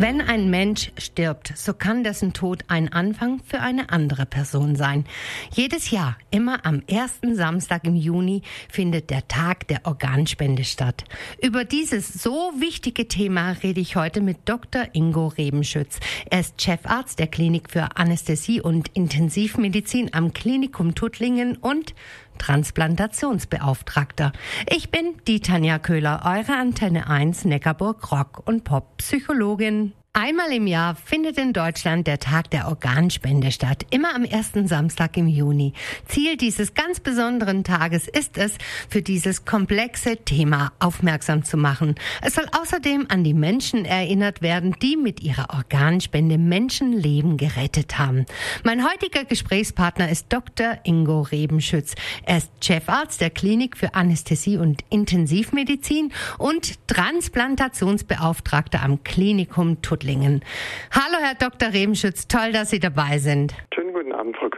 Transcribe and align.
Wenn 0.00 0.22
ein 0.22 0.48
Mensch 0.48 0.92
stirbt, 0.96 1.52
so 1.54 1.74
kann 1.74 2.04
dessen 2.04 2.32
Tod 2.32 2.64
ein 2.68 2.90
Anfang 2.90 3.42
für 3.44 3.60
eine 3.60 3.90
andere 3.90 4.24
Person 4.24 4.74
sein. 4.74 5.04
Jedes 5.52 5.90
Jahr, 5.90 6.16
immer 6.30 6.64
am 6.64 6.82
ersten 6.86 7.36
Samstag 7.36 7.84
im 7.84 7.96
Juni, 7.96 8.40
findet 8.70 9.10
der 9.10 9.28
Tag 9.28 9.68
der 9.68 9.84
Organspende 9.84 10.64
statt. 10.64 11.04
Über 11.42 11.66
dieses 11.66 12.14
so 12.14 12.50
wichtige 12.56 13.08
Thema 13.08 13.50
rede 13.62 13.82
ich 13.82 13.94
heute 13.94 14.22
mit 14.22 14.38
Dr. 14.46 14.86
Ingo 14.94 15.26
Rebenschütz. 15.26 16.00
Er 16.30 16.40
ist 16.40 16.62
Chefarzt 16.62 17.18
der 17.18 17.26
Klinik 17.26 17.68
für 17.70 17.98
Anästhesie 17.98 18.62
und 18.62 18.88
Intensivmedizin 18.94 20.14
am 20.14 20.32
Klinikum 20.32 20.94
Tuttlingen 20.94 21.58
und 21.58 21.94
Transplantationsbeauftragter. 22.40 24.32
Ich 24.68 24.90
bin 24.90 25.14
die 25.26 25.40
Tanja 25.40 25.78
Köhler, 25.78 26.22
eure 26.24 26.58
Antenne 26.58 27.08
1 27.08 27.44
Neckarburg 27.44 28.10
Rock 28.10 28.42
und 28.46 28.64
Pop 28.64 28.96
Psychologin. 28.96 29.92
Einmal 30.12 30.50
im 30.50 30.66
Jahr 30.66 30.96
findet 30.96 31.38
in 31.38 31.52
Deutschland 31.52 32.08
der 32.08 32.18
Tag 32.18 32.50
der 32.50 32.66
Organspende 32.66 33.52
statt, 33.52 33.86
immer 33.90 34.12
am 34.12 34.24
ersten 34.24 34.66
Samstag 34.66 35.16
im 35.16 35.28
Juni. 35.28 35.72
Ziel 36.08 36.36
dieses 36.36 36.74
ganz 36.74 36.98
besonderen 36.98 37.62
Tages 37.62 38.08
ist 38.08 38.36
es, 38.36 38.58
für 38.88 39.02
dieses 39.02 39.44
komplexe 39.44 40.16
Thema 40.16 40.72
aufmerksam 40.80 41.44
zu 41.44 41.56
machen. 41.56 41.94
Es 42.22 42.34
soll 42.34 42.46
außerdem 42.60 43.06
an 43.08 43.22
die 43.22 43.34
Menschen 43.34 43.84
erinnert 43.84 44.42
werden, 44.42 44.74
die 44.82 44.96
mit 44.96 45.22
ihrer 45.22 45.54
Organspende 45.54 46.38
Menschenleben 46.38 47.36
gerettet 47.36 48.00
haben. 48.00 48.26
Mein 48.64 48.84
heutiger 48.84 49.24
Gesprächspartner 49.24 50.10
ist 50.10 50.26
Dr. 50.32 50.76
Ingo 50.82 51.20
Rebenschütz. 51.20 51.94
Er 52.24 52.38
ist 52.38 52.50
Chefarzt 52.60 53.20
der 53.20 53.30
Klinik 53.30 53.76
für 53.76 53.94
Anästhesie 53.94 54.56
und 54.56 54.82
Intensivmedizin 54.90 56.12
und 56.36 56.84
Transplantationsbeauftragter 56.88 58.82
am 58.82 59.04
Klinikum. 59.04 59.80
Reutlingen. 60.00 60.42
Hallo, 60.90 61.22
Herr 61.22 61.34
Dr. 61.34 61.72
Rebenschütz, 61.72 62.26
toll, 62.26 62.52
dass 62.52 62.70
Sie 62.70 62.80
dabei 62.80 63.18
sind. 63.18 63.54
Schönen 63.74 63.89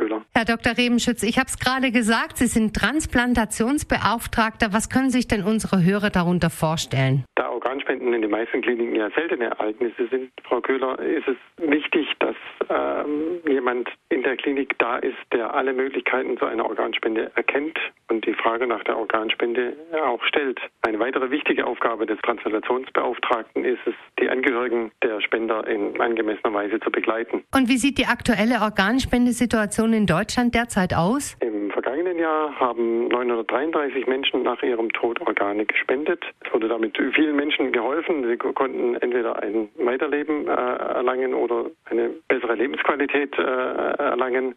Köhler. 0.02 0.24
Herr 0.34 0.44
Dr. 0.44 0.76
Rebenschütz, 0.76 1.22
ich 1.22 1.38
habe 1.38 1.46
es 1.46 1.58
gerade 1.58 1.92
gesagt, 1.92 2.36
Sie 2.38 2.46
sind 2.46 2.74
Transplantationsbeauftragter. 2.74 4.72
Was 4.72 4.88
können 4.88 5.10
sich 5.10 5.28
denn 5.28 5.44
unsere 5.44 5.84
Hörer 5.84 6.10
darunter 6.10 6.50
vorstellen? 6.50 7.24
Da 7.36 7.50
Organspenden 7.50 8.12
in 8.12 8.22
den 8.22 8.30
meisten 8.30 8.60
Kliniken 8.62 8.96
ja 8.96 9.10
seltene 9.10 9.44
Ereignisse 9.44 10.08
sind, 10.10 10.30
Frau 10.44 10.60
Köhler, 10.60 10.98
ist 10.98 11.28
es 11.28 11.36
wichtig, 11.58 12.06
dass 12.18 12.36
ähm, 12.68 13.40
jemand 13.46 13.88
in 14.08 14.22
der 14.22 14.36
Klinik 14.36 14.78
da 14.78 14.98
ist, 14.98 15.16
der 15.32 15.54
alle 15.54 15.72
Möglichkeiten 15.72 16.36
zu 16.38 16.46
einer 16.46 16.66
Organspende 16.66 17.30
erkennt 17.34 17.78
und 18.08 18.26
die 18.26 18.34
Frage 18.34 18.66
nach 18.66 18.82
der 18.84 18.98
Organspende 18.98 19.76
auch 20.04 20.22
stellt. 20.24 20.60
Eine 20.82 20.98
weitere 20.98 21.30
wichtige 21.30 21.66
Aufgabe 21.66 22.06
des 22.06 22.18
Transplantationsbeauftragten 22.22 23.64
ist 23.64 23.80
es, 23.86 23.94
die 24.20 24.28
Angehörigen 24.28 24.90
der 25.02 25.20
Spender 25.20 25.66
in 25.66 26.00
angemessener 26.00 26.52
Weise 26.52 26.80
zu 26.80 26.90
begleiten. 26.90 27.42
Und 27.54 27.68
wie 27.68 27.76
sieht 27.76 27.98
die 27.98 28.06
aktuelle 28.06 28.60
Organspendesituation 28.60 29.91
in 29.92 30.06
Deutschland 30.06 30.54
derzeit 30.54 30.94
aus? 30.94 31.36
Im 31.40 31.70
vergangenen 31.70 32.18
Jahr 32.18 32.54
haben 32.58 33.08
933 33.08 34.06
Menschen 34.06 34.42
nach 34.42 34.62
ihrem 34.62 34.90
Tod 34.90 35.20
Organe 35.20 35.64
gespendet. 35.64 36.24
Es 36.44 36.52
wurde 36.52 36.68
damit 36.68 36.96
vielen 37.14 37.36
Menschen 37.36 37.72
geholfen. 37.72 38.26
Sie 38.28 38.36
konnten 38.36 38.96
entweder 38.96 39.42
ein 39.42 39.68
Weiterleben 39.76 40.46
äh, 40.46 40.50
erlangen 40.50 41.34
oder 41.34 41.66
eine 41.86 42.10
bessere 42.28 42.54
Lebensqualität 42.54 43.36
äh, 43.38 43.42
erlangen. 43.42 44.54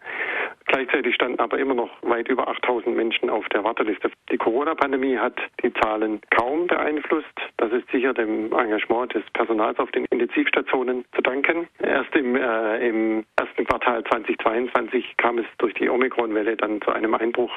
Gleichzeitig 0.65 1.15
standen 1.15 1.39
aber 1.39 1.59
immer 1.59 1.75
noch 1.75 1.89
weit 2.01 2.27
über 2.27 2.47
8000 2.47 2.95
Menschen 2.95 3.29
auf 3.29 3.47
der 3.49 3.63
Warteliste. 3.63 4.09
Die 4.31 4.37
Corona-Pandemie 4.37 5.17
hat 5.17 5.37
die 5.63 5.71
Zahlen 5.73 6.19
kaum 6.31 6.67
beeinflusst. 6.67 7.27
Das 7.57 7.71
ist 7.71 7.89
sicher 7.91 8.13
dem 8.13 8.51
Engagement 8.51 9.13
des 9.13 9.23
Personals 9.33 9.77
auf 9.79 9.91
den 9.91 10.05
Intensivstationen 10.05 11.05
zu 11.15 11.21
danken. 11.21 11.67
Erst 11.79 12.15
im, 12.15 12.35
äh, 12.35 12.87
im 12.87 13.23
ersten 13.35 13.65
Quartal 13.65 14.03
2022 14.05 15.15
kam 15.17 15.37
es 15.37 15.45
durch 15.59 15.73
die 15.75 15.89
Omikron-Welle 15.89 16.57
dann 16.57 16.81
zu 16.81 16.91
einem 16.91 17.13
Einbruch, 17.13 17.51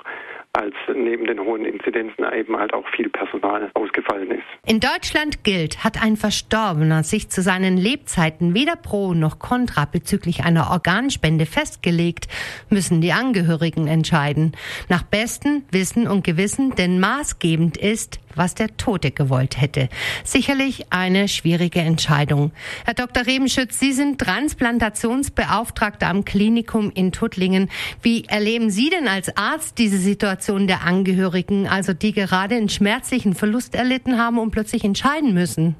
als 0.52 0.74
neben 0.94 1.26
den 1.26 1.40
hohen 1.40 1.64
Inzidenzen 1.64 2.24
eben 2.32 2.56
halt 2.56 2.74
auch 2.74 2.86
viel 2.94 3.08
Personal 3.08 3.70
ausgefallen 3.74 4.30
ist. 4.32 4.44
In 4.66 4.80
Deutschland 4.80 5.44
gilt, 5.44 5.84
hat 5.84 6.02
ein 6.02 6.16
Verstorbener 6.16 7.02
sich 7.02 7.30
zu 7.30 7.42
seinen 7.42 7.76
Lebzeiten 7.76 8.54
weder 8.54 8.76
pro 8.76 9.14
noch 9.14 9.38
contra 9.38 9.84
bezüglich 9.84 10.44
einer 10.44 10.70
Organspende 10.70 11.46
festgelegt, 11.46 12.26
müssen 12.70 12.97
die 13.00 13.12
Angehörigen 13.12 13.86
entscheiden. 13.86 14.52
Nach 14.88 15.02
bestem 15.02 15.62
Wissen 15.70 16.06
und 16.06 16.24
Gewissen, 16.24 16.74
denn 16.74 17.00
maßgebend 17.00 17.76
ist, 17.76 18.20
was 18.34 18.54
der 18.54 18.76
Tote 18.76 19.10
gewollt 19.10 19.60
hätte. 19.60 19.88
Sicherlich 20.24 20.86
eine 20.90 21.28
schwierige 21.28 21.80
Entscheidung. 21.80 22.52
Herr 22.84 22.94
Dr. 22.94 23.26
Rebenschütz, 23.26 23.78
Sie 23.78 23.92
sind 23.92 24.20
Transplantationsbeauftragter 24.20 26.08
am 26.08 26.24
Klinikum 26.24 26.90
in 26.94 27.12
Tuttlingen. 27.12 27.68
Wie 28.00 28.24
erleben 28.24 28.70
Sie 28.70 28.90
denn 28.90 29.08
als 29.08 29.36
Arzt 29.36 29.78
diese 29.78 29.98
Situation 29.98 30.66
der 30.66 30.84
Angehörigen, 30.84 31.66
also 31.66 31.92
die 31.92 32.12
gerade 32.12 32.54
einen 32.54 32.68
schmerzlichen 32.68 33.34
Verlust 33.34 33.74
erlitten 33.74 34.18
haben 34.18 34.38
und 34.38 34.50
plötzlich 34.50 34.84
entscheiden 34.84 35.34
müssen? 35.34 35.76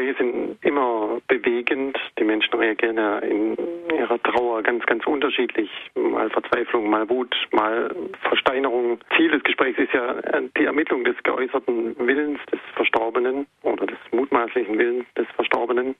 Gespräche 0.00 0.14
sind 0.18 0.64
immer 0.64 1.20
bewegend. 1.28 1.98
Die 2.18 2.24
Menschen 2.24 2.54
reagieren 2.54 2.96
ja 2.96 3.18
in 3.18 3.56
ihrer 3.94 4.22
Trauer 4.22 4.62
ganz, 4.62 4.84
ganz 4.86 5.06
unterschiedlich. 5.06 5.70
Mal 5.94 6.30
Verzweiflung, 6.30 6.88
mal 6.88 7.08
Wut, 7.08 7.34
mal 7.52 7.94
Versteinerung. 8.22 8.98
Ziel 9.16 9.30
des 9.30 9.42
Gesprächs 9.42 9.78
ist 9.78 9.92
ja 9.92 10.14
die 10.56 10.64
Ermittlung 10.64 11.04
des 11.04 11.16
geäußerten 11.22 11.96
Willens 11.98 12.38
des 12.50 12.60
Verstorbenen 12.74 13.46
oder 13.62 13.86
des 13.86 13.98
mutmaßlichen 14.12 14.78
Willens 14.78 15.04
des 15.16 15.26
Verstorbenen. 15.34 15.94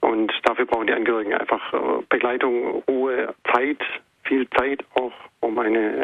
Und 0.00 0.32
dafür 0.42 0.66
brauchen 0.66 0.86
die 0.86 0.92
Angehörigen 0.92 1.34
einfach 1.34 1.72
äh, 1.72 2.02
Begleitung, 2.08 2.82
Ruhe, 2.88 3.34
Zeit, 3.52 3.78
viel 4.24 4.48
Zeit 4.50 4.84
auch, 4.94 5.12
um 5.40 5.58
eine 5.58 6.03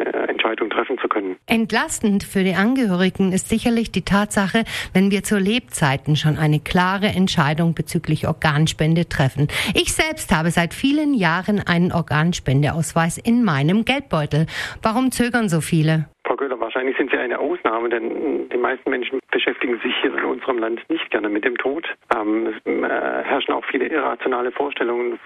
zu 1.01 1.07
können. 1.07 1.37
Entlastend 1.47 2.23
für 2.23 2.43
die 2.43 2.53
Angehörigen 2.53 3.31
ist 3.31 3.49
sicherlich 3.49 3.91
die 3.91 4.03
Tatsache, 4.03 4.63
wenn 4.93 5.11
wir 5.11 5.23
zu 5.23 5.37
Lebzeiten 5.37 6.15
schon 6.15 6.37
eine 6.37 6.59
klare 6.59 7.07
Entscheidung 7.07 7.73
bezüglich 7.73 8.27
Organspende 8.27 9.09
treffen. 9.09 9.47
Ich 9.73 9.93
selbst 9.93 10.35
habe 10.35 10.51
seit 10.51 10.73
vielen 10.73 11.13
Jahren 11.13 11.59
einen 11.65 11.91
Organspendeausweis 11.91 13.17
in 13.17 13.43
meinem 13.43 13.85
Geldbeutel. 13.85 14.45
Warum 14.81 15.11
zögern 15.11 15.49
so 15.49 15.61
viele? 15.61 16.05
Frau 16.25 16.35
Köhler, 16.35 16.59
wahrscheinlich 16.59 16.95
sind 16.97 17.11
Sie 17.11 17.17
eine 17.17 17.39
Ausnahme, 17.39 17.89
denn 17.89 18.47
die 18.49 18.57
meisten 18.57 18.89
Menschen 18.89 19.19
beschäftigen 19.31 19.79
sich 19.83 19.93
hier 20.01 20.15
in 20.15 20.23
unserem 20.23 20.59
Land 20.59 20.81
nicht 20.89 21.09
gerne 21.09 21.29
mit 21.29 21.43
dem 21.43 21.57
Tod. 21.57 21.85
Ähm, 22.15 22.47
es 22.47 22.65
äh, 22.65 23.23
herrschen 23.23 23.53
auch 23.53 23.65
viele 23.65 23.87
irrationale 23.87 24.51
Vorstellungen 24.51 25.19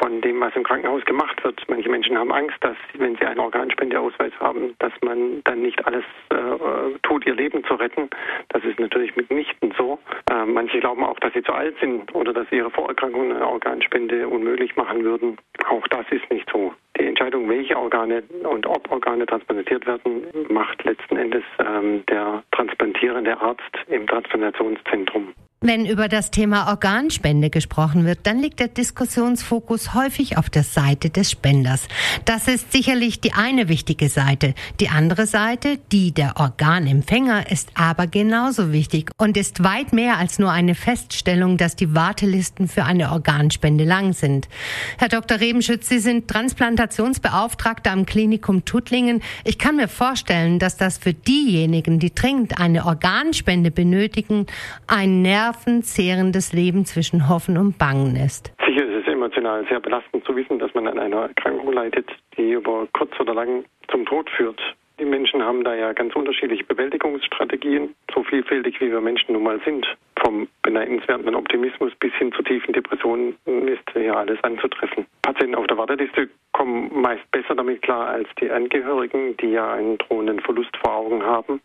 von 0.00 0.20
dem, 0.20 0.40
was 0.40 0.56
im 0.56 0.64
Krankenhaus 0.64 1.04
gemacht 1.04 1.42
wird. 1.44 1.62
Manche 1.68 1.88
Menschen 1.88 2.18
haben 2.18 2.32
Angst, 2.32 2.56
dass, 2.60 2.76
wenn 2.94 3.16
sie 3.16 3.26
einen 3.26 3.40
Organspendeausweis 3.40 4.32
haben, 4.40 4.74
dass 4.78 4.92
man 5.02 5.42
dann 5.44 5.60
nicht 5.60 5.84
alles 5.86 6.04
äh, 6.30 6.98
tut, 7.02 7.26
ihr 7.26 7.34
Leben 7.34 7.62
zu 7.64 7.74
retten. 7.74 8.08
Das 8.48 8.64
ist 8.64 8.80
natürlich 8.80 9.14
mitnichten 9.16 9.72
so. 9.76 9.98
Äh, 10.30 10.46
manche 10.46 10.80
glauben 10.80 11.04
auch, 11.04 11.18
dass 11.20 11.32
sie 11.34 11.42
zu 11.42 11.52
alt 11.52 11.76
sind 11.80 12.14
oder 12.14 12.32
dass 12.32 12.50
ihre 12.50 12.70
Vorerkrankungen 12.70 13.36
eine 13.36 13.46
Organspende 13.46 14.26
unmöglich 14.26 14.74
machen 14.76 15.04
würden. 15.04 15.36
Auch 15.68 15.86
das 15.88 16.06
ist 16.10 16.30
nicht 16.30 16.48
so. 16.50 16.72
Die 16.98 17.06
Entscheidung, 17.06 17.48
welche 17.48 17.76
Organe 17.76 18.22
und 18.42 18.66
ob 18.66 18.90
Organe 18.90 19.26
transplantiert 19.26 19.86
werden, 19.86 20.26
macht 20.48 20.82
letzten 20.84 21.16
Endes 21.16 21.44
ähm, 21.58 22.04
der 22.06 22.42
transplantierende 22.52 23.38
Arzt 23.40 23.76
im 23.88 24.06
Transplantationszentrum. 24.06 25.34
Wenn 25.62 25.84
über 25.84 26.08
das 26.08 26.30
Thema 26.30 26.68
Organspende 26.68 27.50
gesprochen 27.50 28.06
wird, 28.06 28.20
dann 28.22 28.38
liegt 28.38 28.60
der 28.60 28.68
Diskussionsfokus 28.68 29.92
häufig 29.92 30.38
auf 30.38 30.48
der 30.48 30.62
Seite 30.62 31.10
des 31.10 31.30
Spenders. 31.30 31.82
Das 32.24 32.48
ist 32.48 32.72
sicherlich 32.72 33.20
die 33.20 33.34
eine 33.34 33.68
wichtige 33.68 34.08
Seite. 34.08 34.54
Die 34.80 34.88
andere 34.88 35.26
Seite, 35.26 35.78
die 35.92 36.12
der 36.12 36.38
Organempfänger, 36.38 37.50
ist 37.50 37.72
aber 37.74 38.06
genauso 38.06 38.72
wichtig 38.72 39.10
und 39.18 39.36
ist 39.36 39.62
weit 39.62 39.92
mehr 39.92 40.16
als 40.16 40.38
nur 40.38 40.50
eine 40.50 40.74
Feststellung, 40.74 41.58
dass 41.58 41.76
die 41.76 41.94
Wartelisten 41.94 42.66
für 42.66 42.84
eine 42.84 43.12
Organspende 43.12 43.84
lang 43.84 44.14
sind. 44.14 44.48
Herr 44.96 45.08
Dr. 45.08 45.40
Rebenschütz, 45.40 45.90
Sie 45.90 45.98
sind 45.98 46.26
Transplantationsbeauftragter 46.26 47.90
am 47.90 48.06
Klinikum 48.06 48.64
Tuttlingen. 48.64 49.20
Ich 49.44 49.58
kann 49.58 49.76
mir 49.76 49.88
vorstellen, 49.88 50.58
dass 50.58 50.78
das 50.78 50.96
für 50.96 51.12
diejenigen, 51.12 51.98
die 51.98 52.14
dringend 52.14 52.58
eine 52.58 52.86
Organspende 52.86 53.70
benötigen, 53.70 54.46
ein 54.86 55.20
Nerv 55.20 55.49
nervenzehrendes 55.50 56.52
Leben 56.52 56.84
zwischen 56.84 57.28
Hoffen 57.28 57.58
und 57.58 57.76
Bangen 57.76 58.14
ist. 58.14 58.54
Sicher 58.64 58.84
ist 58.86 59.02
es 59.02 59.12
emotional 59.12 59.66
sehr 59.68 59.80
belastend 59.80 60.24
zu 60.24 60.36
wissen, 60.36 60.60
dass 60.60 60.72
man 60.74 60.86
an 60.86 60.98
einer 60.98 61.22
Erkrankung 61.22 61.72
leidet, 61.72 62.08
die 62.36 62.52
über 62.52 62.86
kurz 62.92 63.10
oder 63.18 63.34
lang 63.34 63.64
zum 63.90 64.06
Tod 64.06 64.30
führt. 64.30 64.60
Die 65.00 65.04
Menschen 65.04 65.42
haben 65.42 65.64
da 65.64 65.74
ja 65.74 65.92
ganz 65.92 66.14
unterschiedliche 66.14 66.62
Bewältigungsstrategien, 66.64 67.94
so 68.14 68.22
vielfältig 68.22 68.80
wie 68.80 68.92
wir 68.92 69.00
Menschen 69.00 69.32
nun 69.32 69.42
mal 69.42 69.60
sind. 69.64 69.86
Vom 70.20 70.46
beneidenswerten 70.62 71.34
Optimismus 71.34 71.92
bis 71.98 72.12
hin 72.14 72.30
zu 72.32 72.42
tiefen 72.42 72.72
Depressionen 72.72 73.34
ist 73.46 73.82
ja 73.94 74.14
alles 74.14 74.38
anzutreffen. 74.44 75.06
Patienten 75.22 75.56
auf 75.56 75.66
der 75.66 75.78
Warteliste 75.78 76.28
kommen 76.52 76.90
meist 76.92 77.28
besser 77.32 77.56
damit 77.56 77.82
klar 77.82 78.08
als 78.08 78.28
die 78.40 78.50
Angehörigen, 78.50 79.36
die 79.38 79.52
ja 79.52 79.72
einen 79.72 79.98
drohenden 79.98 80.38
Verlust 80.40 80.76
vor 80.76 80.94
Augen 80.94 81.22
haben. 81.22 81.60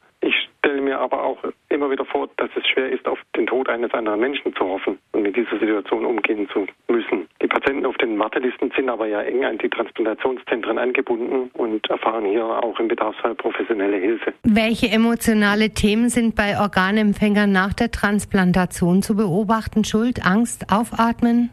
Ich 0.76 0.82
stelle 0.82 0.90
mir 0.90 1.00
aber 1.00 1.24
auch 1.24 1.38
immer 1.70 1.90
wieder 1.90 2.04
vor, 2.04 2.28
dass 2.36 2.50
es 2.54 2.68
schwer 2.68 2.92
ist, 2.92 3.08
auf 3.08 3.18
den 3.38 3.48
Tod 3.48 3.70
eines 3.70 3.94
anderen 3.94 4.20
Menschen 4.20 4.54
zu 4.56 4.66
hoffen 4.66 4.98
und 5.14 5.22
mit 5.22 5.34
dieser 5.34 5.58
Situation 5.58 6.04
umgehen 6.04 6.50
zu 6.52 6.68
müssen. 6.90 7.30
Die 7.42 7.48
Patienten 7.48 7.86
auf 7.86 7.96
den 7.96 8.20
Wartelisten 8.20 8.74
sind 8.76 8.90
aber 8.90 9.08
ja 9.08 9.22
eng 9.22 9.46
an 9.46 9.58
die 9.58 9.70
Transplantationszentren 9.70 10.78
angebunden 10.78 11.50
und 11.54 11.90
erfahren 11.90 12.26
hier 12.26 12.44
auch 12.44 12.78
im 12.78 12.90
Bedarfsfall 12.90 13.36
professionelle 13.36 13.96
Hilfe. 13.96 14.34
Welche 14.44 14.88
emotionale 14.88 15.70
Themen 15.70 16.10
sind 16.10 16.36
bei 16.36 16.60
Organempfängern 16.60 17.54
nach 17.54 17.72
der 17.72 17.92
Transplantation 17.92 19.02
zu 19.02 19.16
beobachten? 19.16 19.86
Schuld, 19.86 20.26
Angst, 20.26 20.66
Aufatmen? 20.70 21.52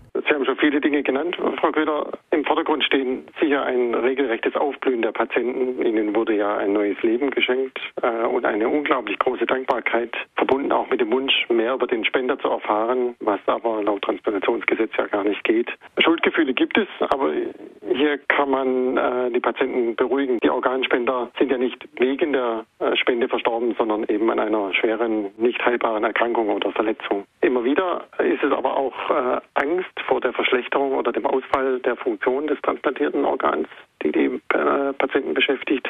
Viele 0.62 0.80
Dinge 0.80 1.02
genannt, 1.02 1.36
Frau 1.58 1.72
Köhler. 1.72 2.06
Im 2.30 2.44
Vordergrund 2.44 2.84
stehen 2.84 3.26
sicher 3.40 3.64
ein 3.64 3.96
regelrechtes 3.96 4.54
Aufblühen 4.54 5.02
der 5.02 5.10
Patienten. 5.10 5.84
Ihnen 5.84 6.14
wurde 6.14 6.36
ja 6.36 6.56
ein 6.56 6.72
neues 6.72 7.02
Leben 7.02 7.32
geschenkt 7.32 7.80
äh, 8.00 8.24
und 8.26 8.46
eine 8.46 8.68
unglaublich 8.68 9.18
große 9.18 9.44
Dankbarkeit, 9.44 10.14
verbunden 10.36 10.70
auch 10.70 10.88
mit 10.88 11.00
dem 11.00 11.10
Wunsch, 11.10 11.34
mehr 11.48 11.74
über 11.74 11.88
den 11.88 12.04
Spender 12.04 12.38
zu 12.38 12.46
erfahren, 12.46 13.16
was 13.18 13.40
aber 13.46 13.82
laut 13.82 14.02
Transplantationsgesetz 14.02 14.92
ja 14.96 15.08
gar 15.08 15.24
nicht 15.24 15.42
geht. 15.42 15.68
Schuldgefühle 15.98 16.54
gibt 16.54 16.78
es, 16.78 16.86
aber 17.10 17.32
hier 17.92 18.18
kann 18.28 18.50
man 18.50 18.96
äh, 18.96 19.32
die 19.32 19.40
Patienten 19.40 19.96
beruhigen. 19.96 20.38
Die 20.44 20.50
Organspender 20.50 21.28
sind 21.40 21.50
ja 21.50 21.58
nicht 21.58 21.88
wegen 21.98 22.34
der 22.34 22.66
äh, 22.78 22.94
Spende 22.94 23.28
verstorben, 23.28 23.74
sondern 23.76 24.04
eben 24.04 24.30
an 24.30 24.38
einer 24.38 24.72
schweren, 24.74 25.32
nicht 25.38 25.60
heilbaren 25.64 26.04
Erkrankung 26.04 26.50
oder 26.50 26.70
Verletzung. 26.70 27.24
Immer 27.42 27.64
wieder 27.64 28.04
ist 28.18 28.42
es 28.42 28.52
aber 28.52 28.76
auch 28.76 29.10
äh, 29.10 29.40
Angst 29.54 30.00
vor 30.06 30.20
der 30.20 30.32
Verschlechterung 30.32 30.92
oder 30.94 31.10
dem 31.10 31.26
Ausfall 31.26 31.80
der 31.80 31.96
Funktion 31.96 32.46
des 32.46 32.60
transplantierten 32.62 33.24
Organs, 33.24 33.66
die 34.02 34.12
die 34.12 34.40
äh, 34.54 34.92
Patienten 34.98 35.34
beschäftigt, 35.34 35.88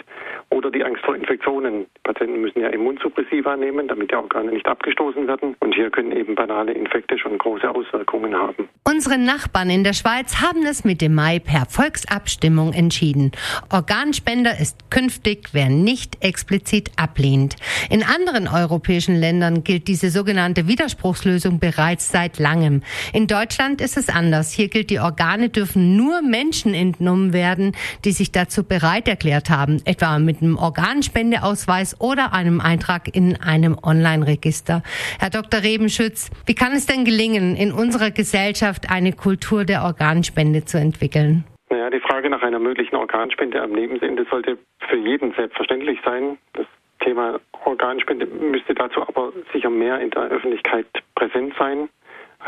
oder 0.53 0.71
die 0.71 0.85
Angst 0.85 1.03
vor 1.05 1.17
Infektionen. 1.17 1.87
Die 1.97 2.01
Patienten 2.05 2.41
müssen 2.41 2.61
ja 2.61 2.69
Immunsuppressiva 2.69 3.57
nehmen, 3.57 3.89
damit 3.89 4.11
die 4.11 4.15
Organe 4.15 4.53
nicht 4.53 4.67
abgestoßen 4.67 5.27
werden. 5.27 5.57
Und 5.61 5.75
hier 5.75 5.91
können 5.91 6.13
eben 6.13 6.35
banale 6.35 6.73
Infekte 6.73 7.19
schon 7.19 7.39
große 7.39 7.69
Auswirkungen 7.69 8.35
haben. 8.35 8.69
Unsere 8.85 9.19
Nachbarn 9.19 9.71
in 9.71 9.85
der 9.85 9.95
Schweiz 9.95 10.43
haben 10.43 10.65
es 10.67 10.85
mit 10.85 11.01
dem 11.01 11.15
Mai 11.15 11.39
per 11.39 11.67
Volksabstimmung 11.67 12.73
entschieden. 12.75 13.33
Organspender 13.71 14.53
ist 14.61 14.91
künftig, 14.91 15.49
wer 15.53 15.71
nicht 15.71 16.23
explizit 16.23 16.91
ablehnt. 16.97 17.57
In 17.91 18.03
anderen 18.03 18.47
europäischen 18.47 19.17
Ländern 19.17 19.65
gilt 19.65 19.89
diese 19.89 20.11
sogenannte 20.11 20.69
Widerspruchslösung 20.69 21.61
bereits 21.61 22.13
seit 22.13 22.39
langem. 22.39 22.83
In 23.15 23.27
Deutschland 23.27 23.81
ist 23.81 23.97
es 23.97 24.09
anders. 24.09 24.53
Hier 24.53 24.69
gilt, 24.69 24.91
die 24.91 25.01
Organe 25.01 25.49
dürfen 25.49 25.97
nur 25.97 26.21
Menschen 26.21 26.75
entnommen 26.75 27.33
werden, 27.33 27.73
die 28.05 28.13
sich 28.13 28.33
dazu 28.33 28.67
bereit 28.67 29.09
erklärt 29.09 29.51
haben, 29.51 29.81
etwa 29.85 30.19
mit 30.19 30.43
einem 30.43 30.57
Organspendeausweis 30.57 32.01
oder 32.01 32.33
einem 32.33 32.61
Eintrag 32.61 33.15
in 33.15 33.41
einem 33.41 33.77
Online-Register. 33.83 34.83
Herr 35.19 35.31
Dr. 35.31 35.63
Rebenschütz, 35.63 36.31
wie 36.47 36.55
kann 36.55 36.73
es 36.73 36.87
denn 36.87 37.05
gelingen, 37.05 37.57
in 37.57 37.73
unserer 37.73 38.11
Gesellschaft 38.11 38.91
eine 38.91 39.13
Kultur 39.13 39.65
der 39.65 39.85
Organspende 39.85 40.65
zu 40.65 40.79
entwickeln? 40.79 41.45
Naja, 41.71 41.91
die 41.91 42.01
Frage 42.01 42.29
nach 42.29 42.43
einer 42.43 42.59
möglichen 42.59 42.97
Organspende 42.97 43.63
am 43.63 43.75
Lebensende 43.75 44.27
sollte 44.31 44.59
für 44.89 44.97
jeden 44.97 45.33
selbstverständlich 45.35 45.99
sein. 46.05 46.37
Das 46.53 46.67
Thema 47.01 47.41
Organspende 47.65 48.27
müsste 48.27 48.75
dazu 48.75 49.01
aber 49.03 49.33
sicher 49.53 49.71
mehr 49.71 50.01
in 50.01 50.11
der 50.11 50.25
Öffentlichkeit 50.25 50.87
präsent 51.15 51.55
sein. 51.59 51.89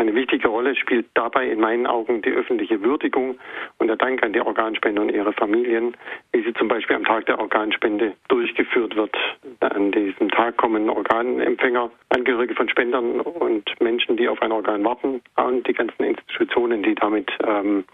Eine 0.04 0.16
wichtige 0.16 0.48
Rolle 0.48 0.76
spielt 0.76 1.06
dabei 1.14 1.48
in 1.48 1.60
meinen 1.60 1.86
Augen 1.86 2.20
die 2.20 2.28
öffentliche 2.28 2.82
Würdigung 2.82 3.38
und 3.78 3.86
der 3.86 3.96
Dank 3.96 4.22
an 4.22 4.34
die 4.34 4.40
Organspender 4.42 5.00
und 5.00 5.08
ihre 5.08 5.32
Familien, 5.32 5.96
wie 6.30 6.42
sie 6.42 6.52
zum 6.52 6.68
Beispiel 6.68 6.96
am 6.96 7.06
Tag 7.06 7.24
der 7.24 7.38
Organspende 7.38 8.12
durchgeführt 8.28 8.96
wird. 8.96 9.16
An 9.84 9.92
diesem 9.92 10.30
Tag 10.30 10.56
kommen 10.56 10.88
Organempfänger, 10.88 11.90
Angehörige 12.08 12.54
von 12.54 12.70
Spendern 12.70 13.20
und 13.20 13.64
Menschen, 13.80 14.16
die 14.16 14.26
auf 14.28 14.40
ein 14.40 14.50
Organ 14.50 14.82
warten 14.82 15.20
und 15.36 15.68
die 15.68 15.74
ganzen 15.74 16.04
Institutionen, 16.04 16.82
die 16.82 16.94
damit 16.94 17.30
ähm, 17.46 17.84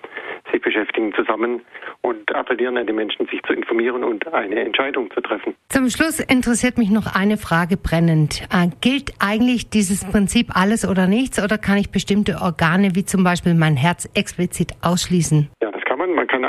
sich 0.52 0.62
beschäftigen, 0.62 1.12
zusammen 1.14 1.62
und 2.02 2.32
appellieren 2.32 2.76
an 2.76 2.86
die 2.86 2.92
Menschen, 2.92 3.26
sich 3.26 3.42
zu 3.42 3.54
informieren 3.54 4.04
und 4.04 4.32
eine 4.32 4.60
Entscheidung 4.60 5.10
zu 5.10 5.20
treffen. 5.20 5.56
Zum 5.68 5.88
Schluss 5.88 6.20
interessiert 6.20 6.78
mich 6.78 6.90
noch 6.90 7.12
eine 7.12 7.36
Frage 7.36 7.76
brennend. 7.76 8.46
Äh, 8.52 8.68
gilt 8.80 9.14
eigentlich 9.18 9.70
dieses 9.70 10.04
Prinzip 10.04 10.54
alles 10.54 10.88
oder 10.88 11.08
nichts 11.08 11.42
oder 11.42 11.58
kann 11.58 11.76
ich 11.76 11.90
bestimmte 11.90 12.36
Organe 12.40 12.94
wie 12.94 13.04
zum 13.04 13.24
Beispiel 13.24 13.54
mein 13.54 13.74
Herz 13.74 14.08
explizit 14.14 14.74
ausschließen? 14.80 15.48
Ja, 15.60 15.72
das 15.72 15.82
kann 15.82 15.98
man. 15.98 16.14
Man 16.14 16.28
kann 16.28 16.44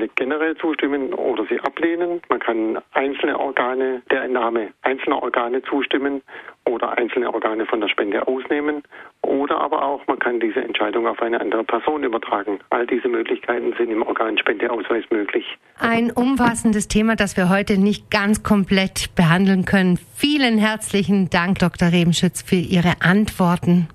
Organspende 0.00 0.08
generell 0.16 0.56
zustimmen 0.56 1.12
oder 1.14 1.44
sie 1.48 1.60
ablehnen. 1.60 2.20
Man 2.28 2.40
kann 2.40 2.78
einzelne 2.92 3.38
Organe, 3.38 4.02
der 4.10 4.24
Entnahme 4.24 4.68
einzelner 4.82 5.22
Organe 5.22 5.62
zustimmen 5.62 6.22
oder 6.64 6.96
einzelne 6.96 7.32
Organe 7.32 7.66
von 7.66 7.80
der 7.80 7.88
Spende 7.88 8.26
ausnehmen. 8.26 8.82
Oder 9.22 9.60
aber 9.60 9.84
auch, 9.84 10.06
man 10.06 10.18
kann 10.18 10.40
diese 10.40 10.60
Entscheidung 10.60 11.06
auf 11.06 11.20
eine 11.20 11.40
andere 11.40 11.64
Person 11.64 12.04
übertragen. 12.04 12.58
All 12.70 12.86
diese 12.86 13.08
Möglichkeiten 13.08 13.74
sind 13.76 13.90
im 13.90 14.02
Organspendeausweis 14.02 15.04
möglich. 15.10 15.44
Ein 15.78 16.10
umfassendes 16.10 16.88
Thema, 16.88 17.16
das 17.16 17.36
wir 17.36 17.48
heute 17.48 17.78
nicht 17.78 18.10
ganz 18.10 18.42
komplett 18.42 19.14
behandeln 19.14 19.64
können. 19.64 19.98
Vielen 20.16 20.58
herzlichen 20.58 21.30
Dank, 21.30 21.58
Dr. 21.58 21.92
Rebenschütz, 21.92 22.42
für 22.42 22.56
Ihre 22.56 22.94
Antworten. 23.00 23.88